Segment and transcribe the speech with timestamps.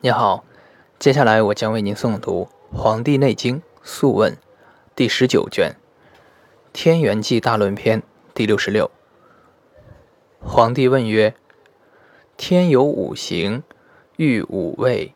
[0.00, 0.44] 你好，
[1.00, 4.32] 接下来我将为您诵读《黄帝内经·素问》
[4.94, 5.74] 第十九卷
[6.72, 8.00] 《天元纪大论篇》
[8.32, 8.92] 第六十六。
[10.38, 11.34] 皇帝问曰
[12.38, 13.64] ：“天有五行，
[14.14, 15.14] 育五味，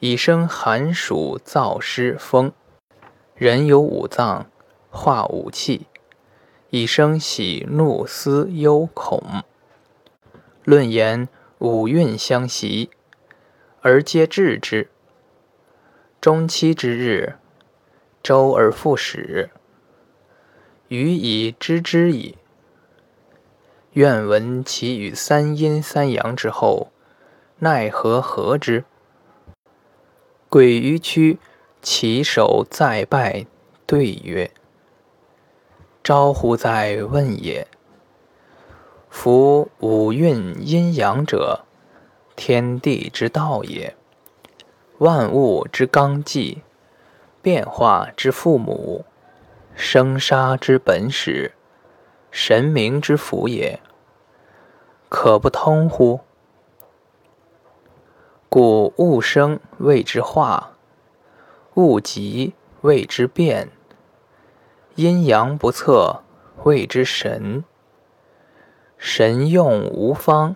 [0.00, 2.50] 以生寒暑燥湿风；
[3.36, 4.50] 人有五脏，
[4.90, 5.86] 化五气，
[6.70, 9.22] 以生喜怒思忧恐。
[10.64, 12.90] 论言五运相袭。”
[13.80, 14.88] 而皆治之。
[16.20, 17.36] 中期之日，
[18.22, 19.50] 周而复始，
[20.88, 22.36] 予以知之矣。
[23.92, 26.90] 愿闻其与三阴三阳之后，
[27.60, 28.84] 奈何合之？
[30.48, 31.38] 鬼于屈，
[31.80, 33.46] 其手再拜，
[33.86, 34.50] 对曰
[36.02, 37.02] ：“招乎在？
[37.04, 37.68] 问也。
[39.08, 41.64] 夫五运阴阳者。”
[42.38, 43.96] 天地之道也，
[44.98, 46.62] 万物之纲纪，
[47.42, 49.04] 变化之父母，
[49.74, 51.54] 生杀之本始，
[52.30, 53.80] 神明之福也。
[55.08, 56.20] 可不通乎？
[58.48, 60.76] 故物生谓之化，
[61.74, 63.68] 物极谓之变，
[64.94, 66.22] 阴阳不测
[66.62, 67.64] 谓之神，
[68.96, 70.54] 神用无方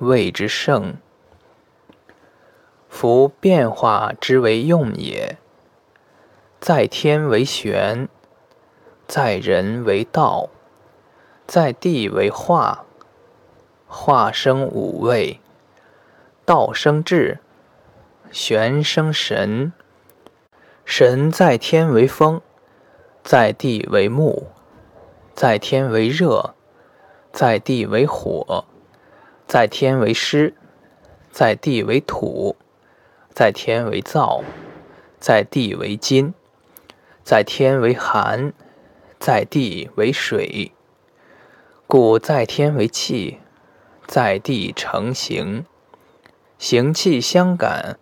[0.00, 0.98] 谓之圣。
[2.92, 5.38] 夫变化之为用也，
[6.60, 8.06] 在天为玄，
[9.08, 10.50] 在人为道，
[11.46, 12.84] 在地为化。
[13.88, 15.40] 化生五味，
[16.44, 17.38] 道生智，
[18.30, 19.72] 玄生神。
[20.84, 22.42] 神在天为风，
[23.24, 24.48] 在地为木，
[25.34, 26.54] 在天为热，
[27.32, 28.66] 在地为火，
[29.48, 30.54] 在天为湿，
[31.30, 32.54] 在地为土。
[33.34, 34.42] 在天为燥，
[35.18, 36.34] 在地为金；
[37.24, 38.52] 在天为寒，
[39.18, 40.72] 在地为水。
[41.86, 43.38] 故在天为气，
[44.06, 45.64] 在地成形。
[46.58, 47.98] 形气相感，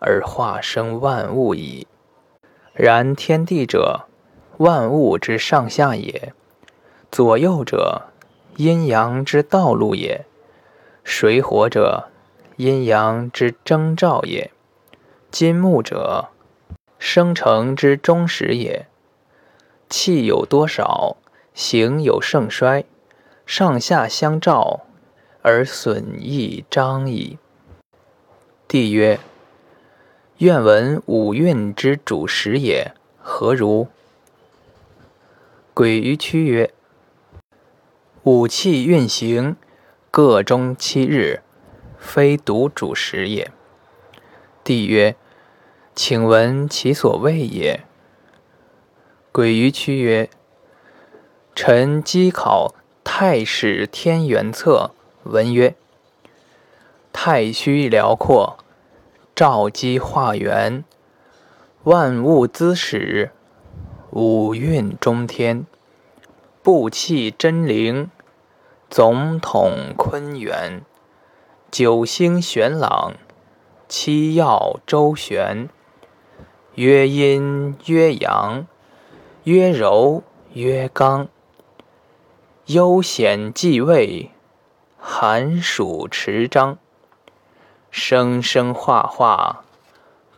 [0.00, 1.86] 而化生万物矣。
[2.72, 4.06] 然天地者，
[4.58, 6.32] 万物之上下也；
[7.12, 8.08] 左右者，
[8.56, 10.24] 阴阳之道路也；
[11.04, 12.08] 水火者，
[12.56, 14.50] 阴阳之征兆也。
[15.34, 16.28] 金木者，
[16.96, 18.86] 生成之终始也。
[19.90, 21.16] 气有多少，
[21.52, 22.84] 形有盛衰，
[23.44, 24.82] 上下相照，
[25.42, 27.38] 而损益彰矣。
[28.68, 29.18] 帝曰：
[30.38, 33.88] 愿闻五运之主时也，何如？
[35.74, 36.72] 鬼于屈曰：
[38.22, 39.56] 五气运行，
[40.12, 41.42] 各中七日，
[41.98, 43.50] 非独主时也。
[44.62, 45.16] 帝曰。
[45.96, 47.84] 请闻其所谓也。
[49.30, 50.28] 鬼于屈曰
[51.54, 52.74] ：“臣稽考
[53.04, 54.90] 《太史天元策》，
[55.30, 55.76] 闻曰：
[57.12, 58.56] 太虚辽阔，
[59.36, 60.82] 照基化元，
[61.84, 63.30] 万物滋始，
[64.10, 65.64] 五运中天，
[66.60, 68.10] 布气真灵，
[68.90, 70.82] 总统坤元，
[71.70, 73.12] 九星玄朗，
[73.88, 75.68] 七曜周旋。”
[76.76, 78.66] 曰阴曰阳，
[79.44, 80.24] 曰柔
[80.54, 81.28] 曰刚，
[82.66, 84.32] 悠显继位，
[84.98, 86.78] 寒暑持章，
[87.92, 89.62] 生生化化，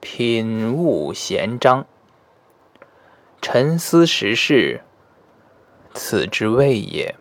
[0.01, 1.87] 品物闲章。
[3.41, 4.83] 沉思时事，
[5.95, 7.15] 此之谓也。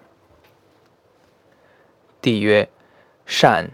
[2.22, 2.68] 帝曰：
[3.26, 3.72] 善。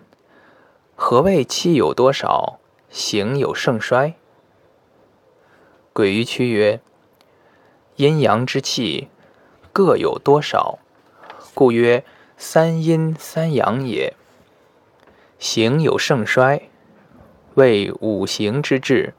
[0.96, 2.60] 何谓气有多少，
[2.92, 4.14] 形有盛衰？
[5.94, 6.80] 鬼于屈曰
[7.98, 9.10] ：“阴阳之气
[9.74, 10.80] 各有多少，
[11.54, 12.06] 故曰
[12.38, 14.14] 三阴三阳也。
[15.38, 16.70] 形有盛衰，
[17.56, 19.14] 谓五行之志，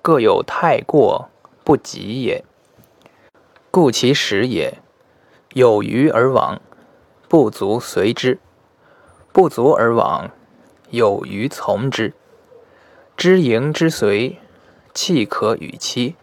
[0.00, 1.28] 各有太过
[1.64, 2.44] 不及也。
[3.72, 4.78] 故其始也，
[5.54, 6.60] 有余而往，
[7.28, 8.38] 不足随之；
[9.32, 10.30] 不足而往，
[10.90, 12.14] 有余从之。
[13.16, 14.38] 知盈之随。”
[14.92, 16.16] 气可与期，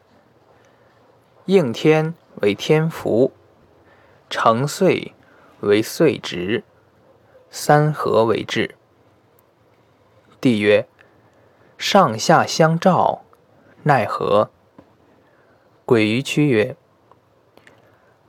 [1.46, 3.32] 应天为天福，
[4.30, 5.14] 成岁
[5.62, 6.64] 为岁值，
[7.50, 8.76] 三合为治。
[10.40, 10.88] 帝曰：
[11.78, 13.24] 上下相照，
[13.84, 14.52] 奈何？
[15.86, 16.76] 鬼于屈曰：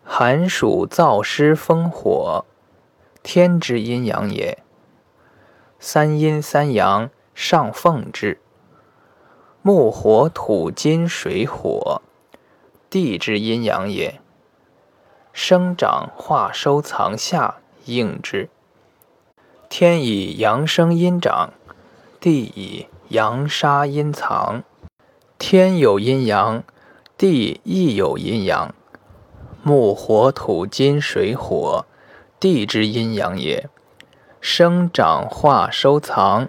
[0.05, 2.45] 寒暑燥湿风火，
[3.23, 4.63] 天之阴阳也。
[5.79, 8.41] 三阴三阳，上奉之。
[9.69, 12.01] 木火土金水火，
[12.89, 14.19] 地之阴阳也。
[15.35, 18.49] 生长化收藏下应之。
[19.69, 21.51] 天以阳生阴长，
[22.19, 24.65] 地以阳杀阴藏。
[25.39, 26.65] 天有阴阳，
[27.19, 28.75] 地亦有阴阳。
[29.63, 31.85] 木火土金水火，
[32.41, 33.69] 地之阴阳也。
[34.41, 36.49] 生长化收藏，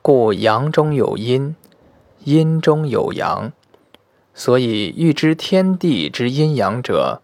[0.00, 1.54] 故阳中有阴，
[2.24, 3.52] 阴中有阳。
[4.34, 7.22] 所以欲知天地之阴阳者，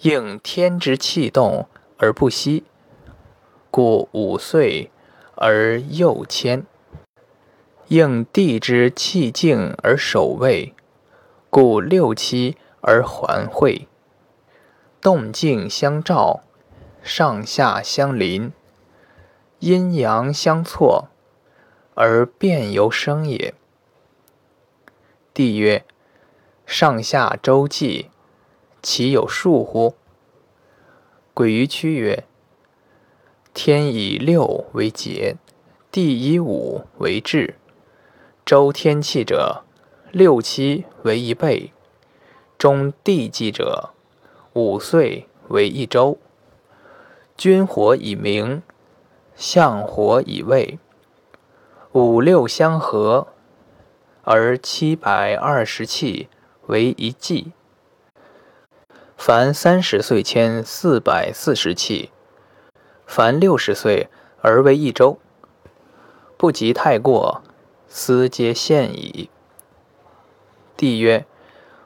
[0.00, 1.66] 应天之气动
[1.98, 2.64] 而不息，
[3.70, 4.90] 故五岁
[5.34, 6.62] 而幼迁；
[7.88, 10.74] 应地之气静而守卫，
[11.48, 13.88] 故六七而环会。
[15.00, 16.42] 动静相照。
[17.02, 18.52] 上下相邻，
[19.60, 21.08] 阴阳相错，
[21.94, 23.54] 而变由生也。
[25.40, 25.86] 帝曰：
[26.66, 28.10] 上下周纪，
[28.82, 29.94] 其有数乎？
[31.32, 32.24] 鬼于屈曰：
[33.54, 35.38] 天以六为节，
[35.90, 37.54] 地以五为治。
[38.44, 39.64] 周天气者，
[40.12, 41.72] 六七为一倍；
[42.58, 43.94] 中地纪者，
[44.52, 46.18] 五岁为一周。
[47.34, 48.62] 君火以明，
[49.34, 50.78] 相火以卫，
[51.92, 53.28] 五六相合，
[54.32, 56.28] 而七百二十气
[56.68, 57.50] 为一纪。
[59.16, 62.10] 凡三十岁迁四百四十气，
[63.08, 64.08] 凡六十岁
[64.40, 65.18] 而为一周。
[66.36, 67.42] 不及太过，
[67.88, 69.30] 斯皆现矣。
[70.76, 71.26] 帝曰：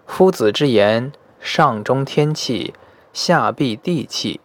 [0.07, 2.75] 夫子之言，上中天气，
[3.15, 4.43] 下必地气。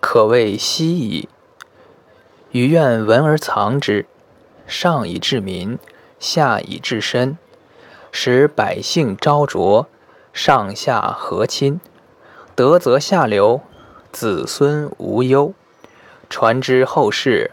[0.00, 1.28] 可谓希矣。
[2.52, 4.06] 余愿闻而藏之，
[4.66, 5.78] 上以治民，
[6.18, 7.36] 下以治身，
[8.10, 9.88] 使百姓昭卓，
[10.32, 11.80] 上下和亲，
[12.54, 13.60] 德则下流，
[14.12, 15.52] 子孙无忧，
[16.28, 17.50] 传之后世，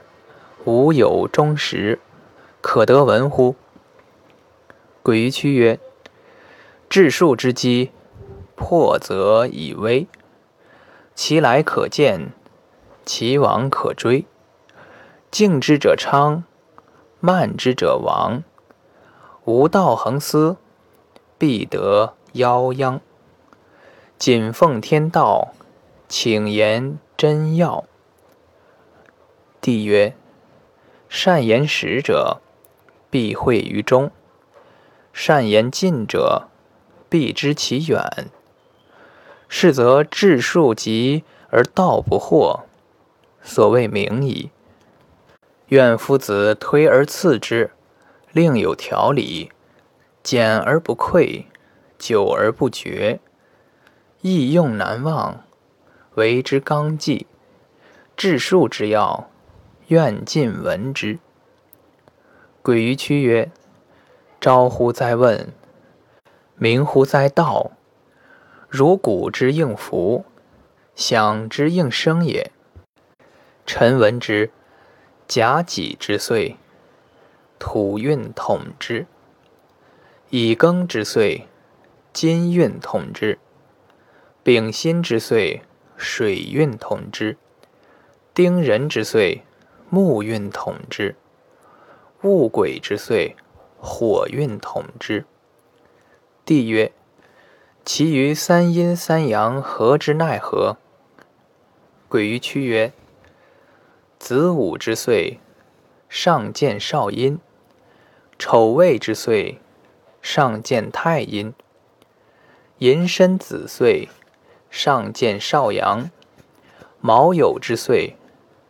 [0.66, 2.00] 无有终时，
[2.62, 3.56] 可得闻乎？
[5.04, 5.80] 鬼于屈曰：
[6.90, 7.92] 治术之机，
[8.56, 10.08] 破则以威，
[11.16, 12.34] 其来可见。
[13.04, 14.26] 其往可追，
[15.32, 16.44] 敬之者昌，
[17.20, 18.44] 慢之者亡。
[19.46, 20.58] 无道恒思，
[21.38, 23.02] 必得夭殃。
[24.20, 25.54] 谨奉天道，
[26.08, 27.86] 请言真要。
[29.60, 30.16] 帝曰：
[31.10, 32.40] 善言实者，
[33.10, 34.12] 必会于中；
[35.12, 36.48] 善言近者，
[37.10, 38.30] 必知其远。
[39.50, 42.62] 是则治数极而道不惑。
[43.42, 44.52] 所谓明矣。
[45.70, 47.72] 愿夫子推而次之，
[48.34, 49.52] 另有条理，
[50.24, 51.46] 简而不匮，
[51.98, 53.20] 久而不绝，
[54.22, 55.44] 易用难忘，
[56.16, 57.28] 为之纲纪。
[58.16, 59.30] 治术之要，
[59.88, 61.20] 愿尽闻之。
[62.62, 63.52] 鬼于屈曰：
[64.40, 65.52] 招乎哉问！
[66.56, 67.72] 明乎哉道！
[68.70, 70.24] 如鼓之应符，
[70.96, 72.52] 响之应声也。
[73.66, 74.52] 臣闻之，
[75.28, 76.58] 甲己之岁，
[77.64, 79.06] 土运统之；
[80.32, 81.48] 乙庚之岁，
[82.12, 83.38] 金运统之；
[84.42, 85.62] 丙辛之岁，
[85.96, 87.36] 水运统之；
[88.34, 89.44] 丁壬之岁，
[89.92, 91.14] 木运统之；
[92.24, 93.36] 戊癸之岁，
[93.80, 95.26] 火运统之。
[96.44, 96.92] 帝曰：
[97.86, 100.78] 其余三阴三阳，何之奈何？
[102.10, 102.92] 鬼于屈曰。
[104.18, 105.40] 子午之岁，
[106.10, 107.38] 上见少阴；
[108.44, 109.60] 丑未之岁，
[110.20, 111.54] 上见太阴；
[112.80, 114.10] 寅申子岁，
[114.72, 116.10] 上见少阳；
[117.00, 118.16] 卯酉之岁，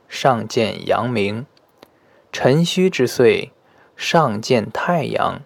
[0.10, 1.46] 上见阳明；
[2.34, 3.54] 辰戌之岁，
[3.96, 5.44] 上见太阳；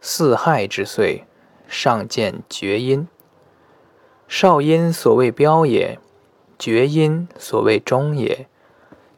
[0.00, 1.24] 巳亥之岁，
[1.66, 3.08] 上见厥阴。
[4.28, 5.98] 少阴所谓标也，
[6.56, 8.46] 厥阴所谓中也。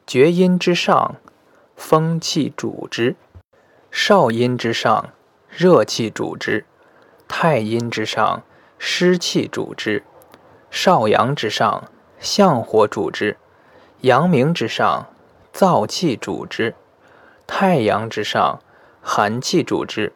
[0.07, 1.17] 厥阴之上，
[1.77, 3.17] 风气主之；
[3.91, 5.11] 少阴之上，
[5.49, 6.65] 热气主之；
[7.27, 8.43] 太阴之上，
[8.79, 10.03] 湿气主之；
[10.71, 13.37] 少阳之上，相火主之；
[14.03, 15.07] 阳明之上，
[15.53, 16.75] 燥气主之；
[17.49, 18.61] 太阳之上，
[19.03, 20.13] 寒气主之。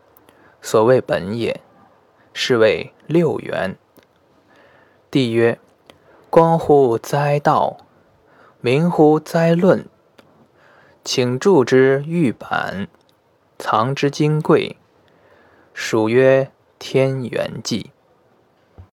[0.63, 1.61] 所谓本也，
[2.33, 3.77] 是谓六元。
[5.11, 5.59] 帝曰：
[6.31, 7.77] 光乎哉道！
[8.61, 9.85] 明乎哉论！
[11.05, 12.89] 请注之玉板，
[13.67, 14.77] 藏之金贵，
[15.73, 17.93] 属曰天元纪。